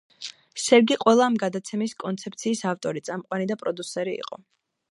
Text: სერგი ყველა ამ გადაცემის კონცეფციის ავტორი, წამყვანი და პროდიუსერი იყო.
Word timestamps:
სერგი 0.61 0.95
ყველა 1.03 1.27
ამ 1.31 1.35
გადაცემის 1.43 1.93
კონცეფციის 2.03 2.63
ავტორი, 2.71 3.05
წამყვანი 3.11 3.49
და 3.53 3.59
პროდიუსერი 3.61 4.17
იყო. 4.23 4.41